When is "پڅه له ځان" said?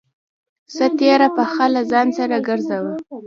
1.35-2.07